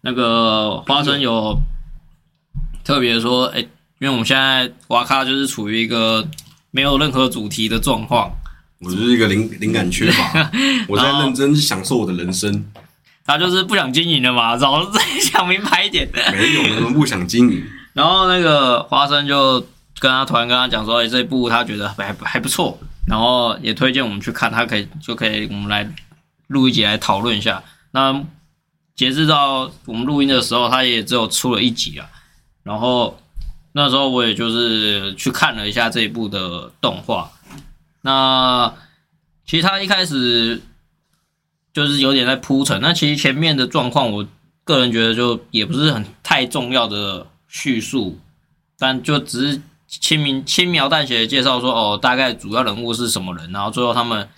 [0.00, 1.56] 那个花生有
[2.84, 3.68] 特别说，哎、因
[4.00, 6.26] 为我们现在瓦卡就是处于一个
[6.70, 8.30] 没有任何主题的状况，
[8.80, 10.50] 我就是一个灵灵感缺乏，
[10.88, 12.64] 我在认真享受我的人生，
[13.24, 16.08] 他就是不想经营了嘛，早就 想明白一点。
[16.32, 17.64] 没有人不想经营。
[17.94, 19.60] 然后那个花生就
[20.00, 25.88] 跟他突然跟他讲说，哎、这部他觉得还还不错，然后也推荐我们去看，他可以就可以我们来
[26.48, 27.62] 录一集来讨论一下。
[27.92, 28.24] 那
[28.96, 32.06] 截至到我们录音的时候，他也只有出了一集啊。
[32.62, 33.20] 然后
[33.72, 37.30] 那时候我也就是去看了一下这一部的动画。
[38.02, 38.72] 那
[39.46, 40.60] 其实他一开始
[41.72, 44.26] 就是有点在铺陈，那其实前面的状况，我
[44.64, 48.18] 个人觉得就也不是很太重要的叙述，
[48.78, 54.28] 但就只是轻明轻描淡写的介绍说，哦，大概主要人物是什么人，然后最后他们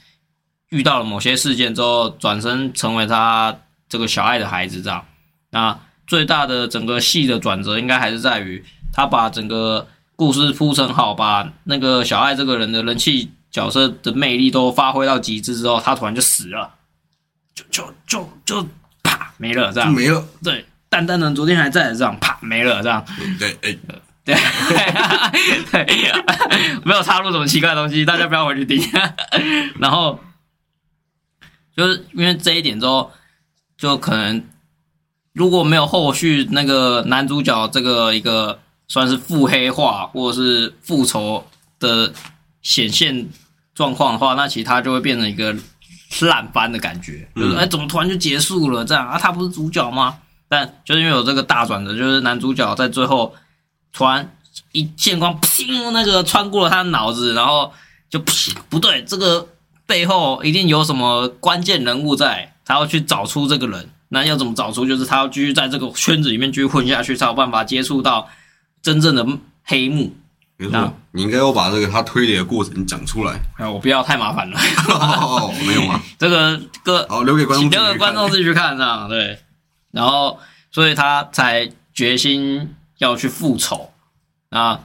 [0.70, 3.56] 遇到了某些事件之后，转身成为他
[3.88, 5.04] 这个小爱的孩子这样。
[5.50, 16.74] 那最大的整个戏的转折，应该还是在于他把整个故事铺陈好，把那个小爱这个人的人气角色的魅力都发挥到极致之后，他突然就死了，
[17.54, 18.68] 就就就就
[19.02, 19.92] 啪没了这样。
[19.92, 23.04] 没了，对，蛋蛋呢昨天还在这样，啪没了这样。
[23.38, 23.76] 对，哎，
[24.24, 24.34] 对，
[25.70, 26.12] 对，
[26.84, 28.82] 没有插入什么奇怪的东西，大家不要回去听。
[29.78, 30.18] 然后
[31.76, 33.12] 就是因为这一点之后，
[33.76, 34.42] 就可能
[35.32, 41.46] 如果没有后续那个男主角这个一个算是腹黑化或者是复仇
[41.78, 42.12] 的
[42.62, 43.28] 显现
[43.74, 45.54] 状况的话，那其实他就会变成一个
[46.22, 49.18] 烂番的感觉，就是哎、怎么突然就结束了这样啊？
[49.18, 50.16] 他不是主角吗？
[50.48, 53.34] 但就是因为有这个大转折，就是男主角在最后
[53.92, 54.36] 突然
[54.72, 57.72] 一剑光，砰，那个穿过了他的脑子，然后
[58.08, 59.48] 就砰，不对，这个
[59.86, 63.88] 背后一定有什么关键人物在，他要去找出这个人。
[64.10, 64.86] 那要怎么找出？
[64.86, 68.28] 就是他要继续在这个圈子里面继续混下去，才有办法接触到
[68.80, 69.26] 真正的
[69.64, 70.14] 黑幕。
[70.56, 73.40] 没那错，你应该要把这个他推理的过程讲出来。
[73.58, 76.00] 哎，我不要太麻烦了，哦，没有吗？
[76.18, 77.68] 这个歌好，留给观众。
[77.70, 79.38] 留给观众自己去看，这样对。
[79.90, 80.38] 然后，
[80.70, 83.92] 所以他才决心要去复仇
[84.50, 84.80] 啊，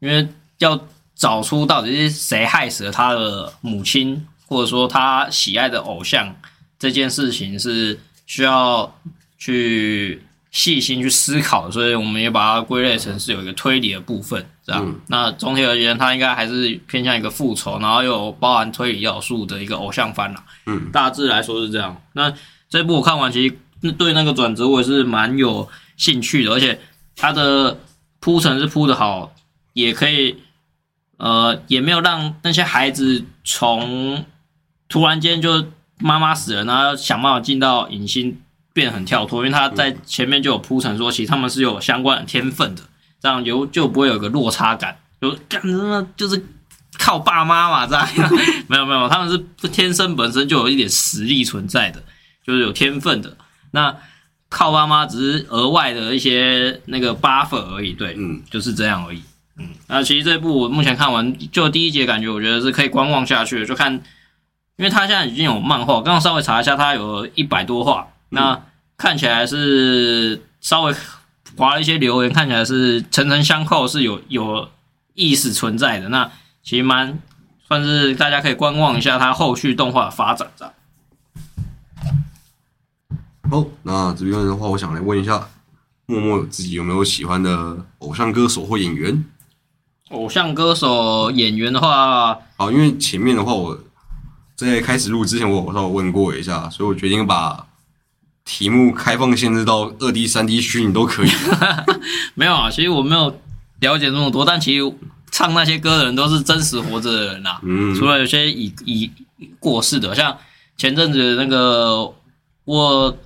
[0.00, 0.78] 因为要
[1.14, 6.34] 找出到底是谁害死了他的母亲，或者说他喜爱的偶像，
[6.78, 8.94] 这件事情是需要
[9.38, 14.84] 去细心去思考的，所以我们也把它归类成是有一个推理的部分，这样。
[14.84, 20.44] 嗯那总体而言，它应该还是偏向一个复仇，然后又有包含推理要素的一个偶像番啦。
[20.66, 22.02] 嗯，大致来说是这样。
[22.14, 22.32] 那
[22.68, 23.48] 这部我看完，其
[23.80, 26.80] 实对那个转折我也是蛮有兴趣的，而且
[27.14, 27.78] 它的
[28.18, 29.32] 铺陈是铺的好，
[29.72, 30.36] 也可以
[31.18, 34.24] 呃，也没有让那些孩子从
[34.88, 35.66] 突然间就
[35.98, 38.38] 妈妈死了，然后想办法进到影星
[38.72, 42.82] 变得很跳脱，因为他在前面就有铺陈说，其实他们是有相关的天分的，
[43.26, 46.40] 这样有就不会有个落差感，就干什么就是
[46.96, 48.08] 靠爸妈嘛，这样。
[48.70, 52.00] 没有没有，他们是天生本身就有一点实力存在的，
[52.46, 53.36] 就是有天分的。
[53.72, 53.96] 那
[54.48, 59.20] 靠爸妈只是额外的一些那个 buff 而已，对，嗯，就是这样而已。
[59.58, 63.92] 嗯，那其实这部我目前看完，就第一节感觉我觉得是可以观望下去的，就看，
[64.76, 68.62] 因为它现在已经有漫画，刚刚稍微查一下，它有一百多话，那
[68.96, 70.94] 看起来是稍微
[71.56, 74.68] 划了一些留言，看起来是层层相扣，是有有
[75.14, 76.08] 意思存在的。
[76.10, 76.30] 那
[76.62, 77.18] 其实蛮
[77.66, 80.74] 算是大家可以观望一下它后续动画的发展，这样。
[83.50, 85.48] 好，那这边的话，我想来问一下，
[86.06, 89.24] 默默自己有没有喜欢的偶像歌手或演员？
[90.10, 93.78] 偶像歌手演员的话，好，因为前面的话，我
[94.54, 97.66] 在开始录之前，我有稍微问过一下，所以我决定把
[98.46, 101.28] 题目开放限制到二 D、三 D 虚拟都可以。
[102.34, 103.38] 没有啊，其实我没有
[103.80, 104.94] 了解那么多，但其实
[105.32, 107.60] 唱那些歌的人都是真实活着的人啊。
[107.64, 109.10] 嗯，除了有些已已
[109.58, 110.38] 过世的，像
[110.76, 112.14] 前阵子那个
[112.64, 113.16] 我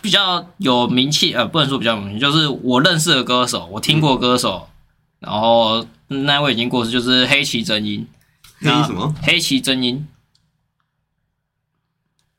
[0.00, 4.68] 比较有名气，呃，不能说比较有名气，就是我认识的歌手，我听过歌手，
[5.18, 8.06] 然后那位已经过世，就是黑崎真音。
[8.60, 9.12] 黑什么？
[9.22, 10.06] 黑崎真音。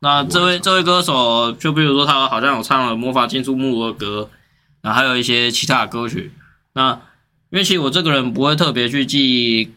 [0.04, 4.30] 那这位这位歌手，就比如说他好像有唱了《魔法金属木》的歌，
[4.82, 6.34] 然后还有一些其他的歌曲。
[6.74, 7.00] 那
[7.52, 9.72] 因为其实我这个人不会特别去记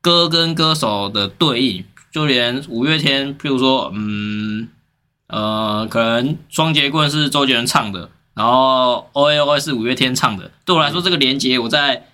[0.00, 4.68] 歌跟歌手的对应，就连五月天，譬如说，嗯，
[5.28, 12.08] 呃，可能双节棍是周杰伦唱的，然后 O A O A 是五月天唱的，对我来说，这个连接我在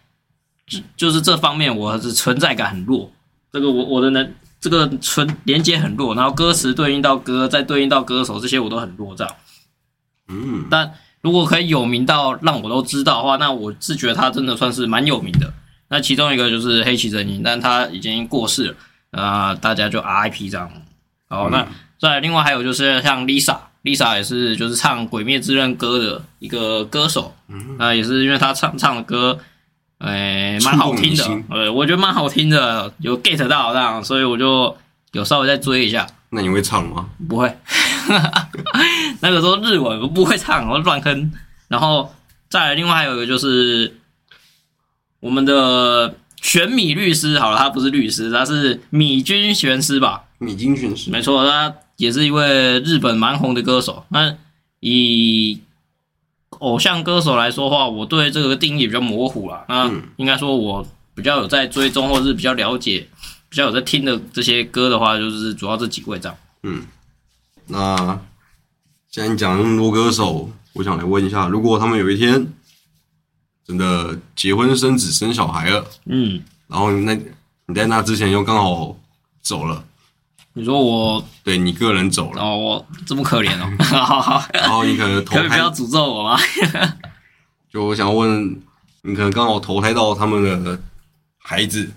[0.66, 3.10] 就就是这方面我是存在感很弱。
[3.50, 9.34] 这个我我的能这个纯连接很弱，然后歌词对应到歌，再对应到歌手，这些我都很弱这样。
[10.28, 15.52] 嗯，但如果可以有名到让我都知道的话，那我是觉得他真的算是蛮有名的。
[15.88, 18.74] 那其中一个就是黑崎真音，但他已经过世了，
[19.10, 20.70] 呃，大家就 RIP 这样。
[21.28, 21.68] 好，那
[22.00, 27.34] 再另外还有就是像 Lisa，Lisa 也是就是唱《鬼灭之刃》歌的一个歌手，
[27.78, 29.38] 那、也是因为他唱唱的歌，
[30.04, 34.76] 诶、蛮好听的呃，我觉得蛮好听的，有 get 到这样，所以我就
[35.12, 36.06] 有稍微再追一下。
[36.30, 37.08] 那你会唱吗？
[37.28, 37.56] 不会，
[39.20, 41.32] 那个时候日文我不会唱，我乱哼。
[41.68, 42.14] 然后
[42.50, 43.96] 再来，另外还有一个就是
[45.20, 50.24] 我们的玄米律师，好了，他不是律师，他是米津玄师吧？
[50.38, 51.10] 米津玄师。
[51.10, 54.04] 没错，他也是一位日本蛮红的歌手。
[54.08, 54.34] 那
[54.80, 55.60] 以
[56.64, 59.64] 偶像歌手来说的话，我对这个定义比较模糊啦。
[59.68, 63.06] 那嗯应该说，我比较有在追踪，或是比较了解、
[63.48, 66.36] 比较有在听的这些歌的话，就是主要这几位这样。
[66.62, 66.86] 嗯，
[67.66, 68.18] 那
[69.10, 72.46] 既然你讲那么多歌手，我想来问一下，如果他们有一天
[73.66, 77.14] 真的结婚生子生小孩了，嗯，然后那
[77.66, 78.96] 你在那之前又刚好
[79.42, 79.84] 走了，
[80.56, 86.38] 你说我对你个人走了，哦，我这么可怜哦， 然后你可能 投胎可以不要，诅咒我吗？
[87.72, 88.60] 就我想问，
[89.02, 90.78] 你可能刚好投胎到他们的
[91.38, 91.90] 孩子，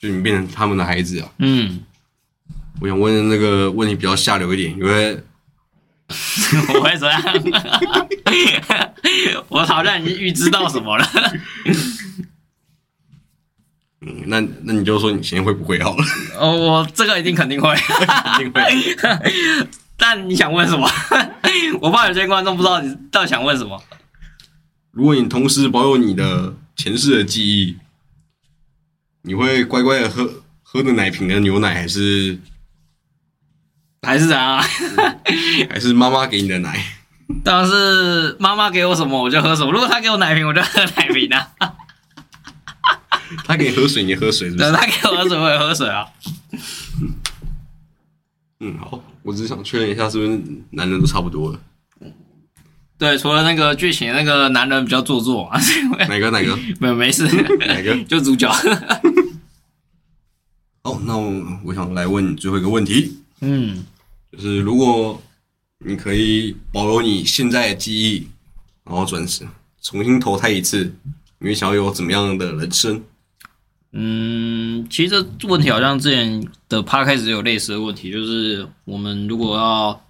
[0.00, 1.28] 就你变成他们的孩子啊。
[1.38, 1.80] 嗯，
[2.80, 5.22] 我想问那个问题比较下流一点，因为
[6.74, 7.22] 我会怎样？
[9.48, 11.08] 我好像已经预知到什么了。
[14.04, 16.04] 你，那那你就说你先会不会好了，
[16.38, 17.72] 哦，我这个一定肯定会。
[18.40, 18.62] 一定会。
[19.96, 20.90] 但你想问什么？
[21.80, 23.80] 我怕有些观众不知道你到底想问什么。
[24.90, 27.76] 如果你同时保有你的前世的记忆，
[29.22, 30.28] 你会乖乖的喝
[30.62, 32.36] 喝的奶瓶的牛奶，还是
[34.02, 34.64] 还是怎样啊？
[35.70, 36.84] 还是妈妈给你的奶？
[37.44, 39.70] 当然是妈妈给我什么我就喝什么。
[39.70, 41.72] 如果她给我奶瓶，我就喝奶瓶啊。
[43.44, 44.72] 他给你喝水，你喝水是不对，是？
[44.72, 46.06] 他给我喝水，我也喝水啊。
[48.60, 51.60] 嗯，好，我只是想确认一下，是不是男人都差不多了？
[52.98, 55.60] 对，除了那个剧情，那个男人比较做作啊，
[56.08, 57.24] 哪个哪个 没有没事，
[57.66, 57.96] 哪个？
[58.04, 58.48] 就主角。
[60.84, 63.84] 哦，那我我想来问你最后一个问题，嗯，
[64.30, 65.20] 就是如果
[65.84, 68.28] 你可以保留你现在的记忆，
[68.84, 69.44] 然后转世
[69.80, 70.94] 重新投胎一次，
[71.38, 73.02] 你会想要有怎么样的人生？
[73.92, 80.00] 嗯，其实这问题好像之前的趴开始有类似的问题，就是我们如果要，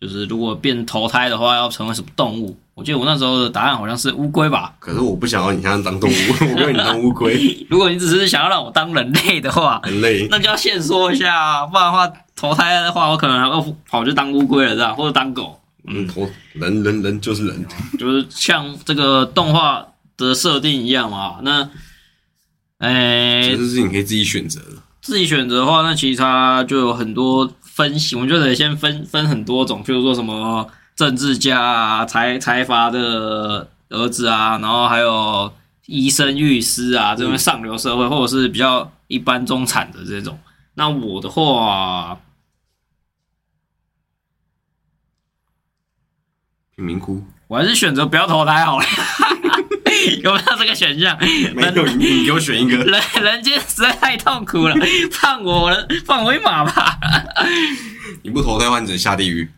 [0.00, 2.56] 就是如果变投胎的话，要成为什么动物？
[2.74, 4.72] 我记得我那时候的答案好像是乌龟吧。
[4.78, 6.14] 可是我不想要你现在当动物，
[6.54, 10.28] 我要你当乌龟， 如果你只是想要让我当人类的话，人类。
[10.30, 15.60] 那就要现说一下啊，不然的话投胎的话，我可能还要跑去当乌龟了这样，或者当狗。
[15.88, 17.66] 嗯，投人人人就是人，
[17.98, 19.84] 就是像这个动画
[20.18, 21.38] 的设定一样嘛。
[21.42, 21.68] 那，
[22.78, 24.76] 诶、这是你可以自己选择的。
[25.00, 35.52] 自己选择的话，那其实它就有很多分析，我们就得先分分很多种，譬如说什么政治家啊、财财阀的儿子啊，然后还有
[35.86, 40.38] 医生、律师啊，这种上流社会，或者是比较一般中产的这种。
[40.74, 42.20] 那我的话，
[46.76, 48.84] 贫民窟我还是选择不要投胎好了。
[50.22, 51.18] 有没有这个选项？
[51.54, 52.76] 没有，你你给我选一个。
[52.76, 54.74] 人人间实在太痛苦了，
[55.12, 56.98] 放我了，放我一马吧。
[58.22, 59.48] 你不投胎的话，你只能下地狱。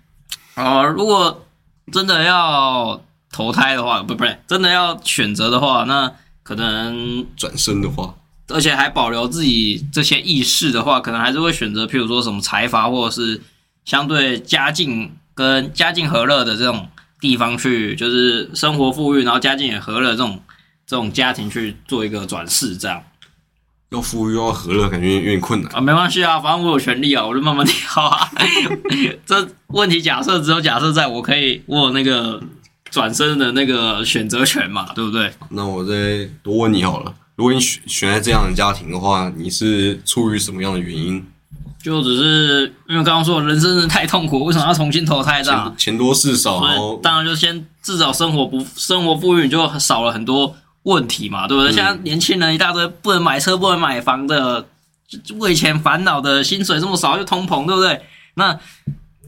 [0.57, 1.47] 哦，如果
[1.93, 6.13] 真的要投胎的话，不不对，真的要选择的话，那
[6.43, 8.15] 可能转身的话，
[8.49, 13.41] 而且还保留自己这些意识的话，可能还是会选择，譬如说什么财阀或者是
[13.85, 16.89] 相对家境跟家境和乐的这种
[17.21, 20.43] 地方去，就是生活富裕，然后家境也和乐这种
[20.87, 23.03] 这种家庭去做一个转世，这样
[23.91, 25.73] 要富裕又要和乐，感觉有点困难。
[25.75, 28.31] 啊，没关系啊，反正我有权利啊，我就慢慢挑啊。
[29.27, 32.41] 这问题假设只有假设在我可以，我有那个
[32.91, 35.33] 转身的那个选择权嘛，对不对？
[35.51, 41.27] 那我再多问你好了，如果你选选在这样的家庭的话，你是出于什么样的原因？
[41.83, 45.95] 就只是因为刚刚说人生真的太痛苦，为什么要重新投胎这样钱？
[45.95, 51.73] 钱多事少，然后当然就先至少生活不生活富裕，你就少了很多问题嘛，对不对？
[51.73, 54.67] 嗯现在年轻人一大堆不能买车、不能买房的，
[55.39, 58.03] 为钱烦恼的，薪水这么少又通膨，对不对？
[58.35, 58.59] 那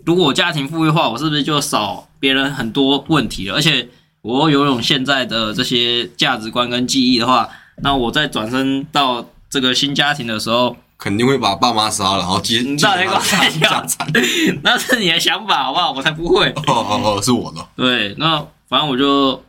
[0.05, 3.55] 如果我家庭富裕化，我是不是就少别人很多问题了？
[3.55, 3.89] 而且
[4.21, 7.49] 我又拥有现在的这些价值观跟记忆的话，
[7.83, 14.07] 那我在转身到这个新家庭的时候，肯定会把爸妈杀了，然后接接你到底他的给我看家产。
[14.63, 15.91] 那是你的想法好不好？
[15.91, 16.49] 我才不会。
[16.69, 17.67] 哦哦哦，是我的。
[17.75, 18.39] 对，那
[18.69, 19.43] 反正我就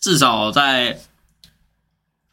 [0.00, 0.98] 至少在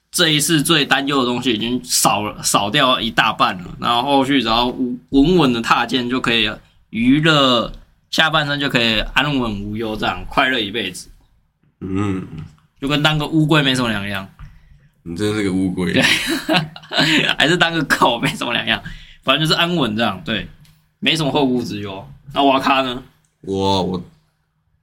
[0.09, 4.65] 这一次最担忧的东西已经少了少掉一大半了，然后后续只要
[5.09, 6.49] 稳稳的踏进就可以
[6.89, 7.71] 娱乐
[8.09, 11.07] 下半生就可以安稳无忧，这样快乐一辈子，
[11.81, 12.25] 嗯，
[12.81, 14.27] 就跟当个乌龟没什么两样，
[15.07, 15.93] 你真是个乌龟。
[17.37, 18.81] 还是当个狗没什么两样，
[19.23, 20.47] 反正就是安稳这样，对，
[20.99, 22.07] 没什么后顾之忧。
[22.33, 23.03] 那瓦卡呢？
[23.41, 24.03] 我我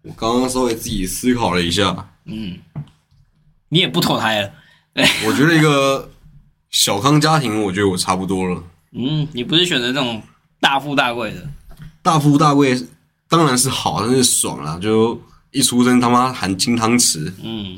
[0.03, 2.57] 我刚刚稍微自己思考了一下，嗯，
[3.69, 4.53] 你也不投胎了。
[5.27, 6.09] 我觉得一个
[6.71, 8.63] 小康家庭，我觉得我差不多了。
[8.93, 10.23] 嗯，你不是选择那种
[10.61, 11.49] 大富大贵的，
[12.03, 12.79] 大富大贵
[13.29, 15.21] 当然是好，但是爽啦，就
[15.51, 17.77] 一出生他妈含金汤匙，嗯，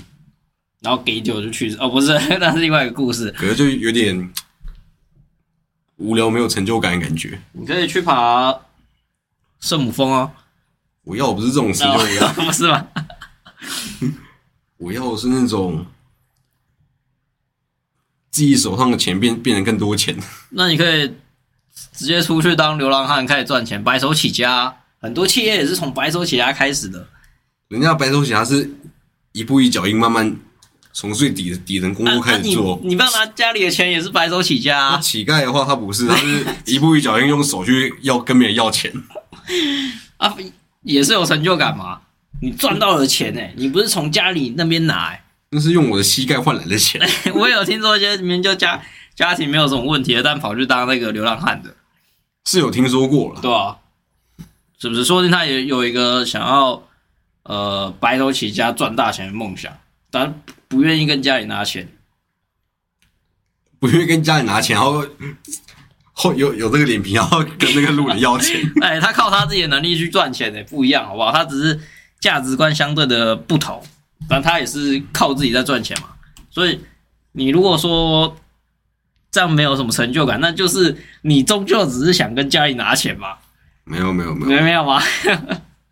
[0.85, 3.31] 然后给酒就去世，哦，不是， 那是另外一个故事。
[3.33, 4.31] 可是就有点
[5.97, 7.41] 无聊，没有成就感的感觉。
[7.53, 8.55] 你可以去爬
[9.61, 10.31] 圣母峰哦，
[11.05, 12.87] 我要的不是这种成就感， 不是吗？
[14.77, 15.87] 我要的是那种
[18.31, 20.15] 自己手上的钱变变成更多钱。
[20.51, 21.09] 那你可以
[21.93, 24.77] 直接出去当流浪汉，开始赚钱，白手起家。
[25.01, 27.09] 很多企业也是从白手起家开始的。
[27.69, 28.71] 人家白手起家是
[29.33, 30.37] 一步一脚印，慢慢
[30.95, 32.81] 从最底底层工作开始做。
[32.85, 38.93] 你不要拿家里的钱也是白手起家、乞丐的话，他不是，他是 一步一脚印，用手去要跟别人要钱。
[40.17, 40.35] 啊，
[40.83, 42.01] 也是有成就感嘛。
[42.41, 45.21] 你赚到了钱呢、你不是从家里那边拿、欸。
[45.51, 47.01] 那是用我的膝盖换来的钱。
[47.35, 48.81] 我有听说一些里面就家
[49.15, 51.75] 家庭没有什么问题的，但跑去当那个流浪汉的，
[52.45, 53.79] 是有听说过了，对吧、
[54.79, 55.05] 是不是？
[55.05, 56.83] 说不定他也有一个想要
[57.45, 59.73] 呃白手起家赚大钱的梦想，
[60.11, 60.41] 但
[60.75, 61.89] 不愿意跟家里拿钱。
[63.79, 65.07] 不愿意跟家里拿钱，然后
[66.13, 68.61] 后有有这个脸皮，然后跟那个路人要钱。
[68.83, 71.31] 哎，他靠他自己的能力去赚钱哎，不一样，好不好？
[71.31, 71.81] 他只是
[72.19, 73.83] 价值观相对的不同，
[74.29, 76.09] 但他也是靠自己在赚钱嘛。
[76.51, 76.81] 所以
[77.33, 78.37] 你如果说
[79.31, 83.37] 这样没有什么成就感，那就是你终究只是想跟家里拿钱嘛，
[83.85, 85.03] 没有没有没有没没有吗？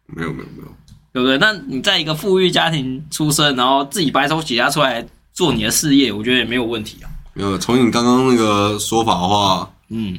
[0.06, 0.76] 没有没有没有，
[1.12, 1.38] 对不对？
[1.38, 7.10] 那你在一个富裕家庭出生，然后自己白手起家出来做你的事业，我觉得也没有问题啊。
[7.34, 7.58] 没有。
[7.58, 10.18] 从你刚刚那个说法的话，嗯，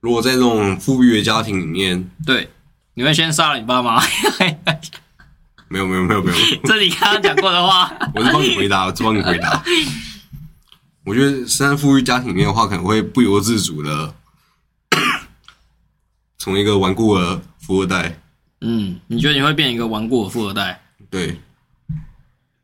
[0.00, 2.48] 如果在这种富裕的家庭里面，对，
[2.94, 4.02] 你会先杀了你爸妈，
[5.68, 7.92] 没有没有没有没有， 这是你刚刚讲过的话。
[8.14, 9.62] 我是帮你回答，我是帮你回答。
[11.04, 14.14] 我觉得生在富裕家庭里面的话，可能会不由自主的
[16.38, 18.20] 从一个顽固的富二代，
[18.60, 20.82] 嗯，你觉得你会变一个顽固的富二代？
[21.10, 21.38] 对，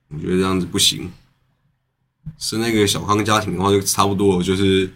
[0.08, 1.10] 我觉得这样子不行。
[2.38, 4.90] 是那个小康家庭的话，就差不多就是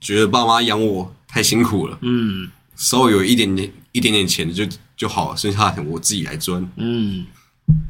[0.00, 4.64] 觉得爸妈养我太辛苦了，嗯稍微有一点点一点点钱就
[4.96, 6.66] 就好了，剩下的钱我自己来赚。
[6.76, 7.26] 嗯，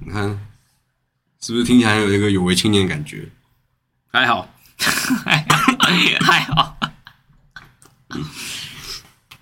[0.05, 0.29] 你看，
[1.41, 3.29] 是不是听起来有一个有为青年的感觉？
[4.09, 4.49] 还好，
[6.21, 6.77] 还好。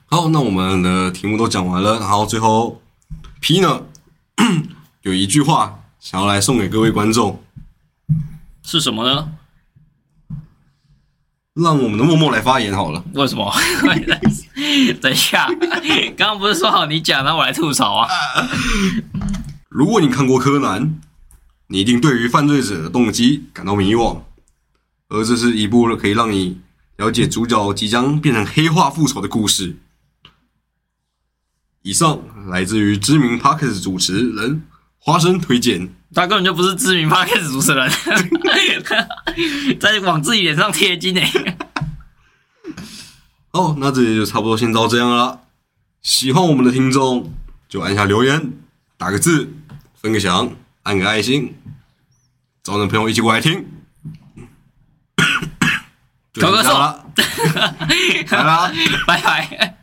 [0.07, 2.82] 好，那我们的题目都讲完了，然后最后
[3.43, 3.82] P 呢
[5.03, 7.43] 有一句话想要来送给各位观众，
[8.62, 9.32] 是什么呢？
[11.55, 13.05] 让我们的默默来发言好了。
[13.14, 13.53] 为什么？
[15.03, 15.49] 等一下，
[16.16, 18.09] 刚刚不是说好你讲，然后我来吐槽啊？
[19.68, 21.01] 如果你看过柯南，
[21.66, 24.20] 你一定对于犯罪者的动机感到迷惘，
[25.09, 26.61] 而这是一部可以让你
[26.97, 29.76] 了解主角即将变成黑化复仇的故事。
[31.83, 32.18] 以上
[32.49, 34.62] 来自于知名 p o d c a s t 主持人
[34.99, 35.93] 花生推荐。
[36.14, 37.91] 他根本就不是知名 p o d 主持人，
[39.80, 41.20] 在往自己脸上贴金呢、
[43.53, 45.41] 哦，那这里就差不多先到这样了。
[46.03, 47.33] 喜欢我们的听众
[47.68, 48.53] 就按下留言，
[48.99, 49.53] 打个字，
[50.01, 50.53] 分个享，
[50.83, 51.55] 按个爱心，
[52.62, 53.64] 找你的朋友一起过来听。
[56.33, 57.07] 就咳咳这样了。
[59.07, 59.78] 拜拜。